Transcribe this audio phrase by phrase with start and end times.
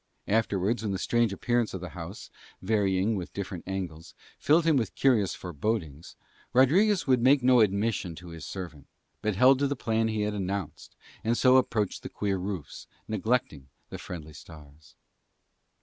[0.27, 4.95] Afterwards, when the strange appearance of the house, varying with different angles, filled him with
[4.95, 6.15] curious forebodings,
[6.53, 8.87] Rodriguez would make no admission to his servant,
[9.21, 13.67] but held to the plan he had announced, and so approached the queer roofs, neglecting
[13.89, 14.95] the friendly stars.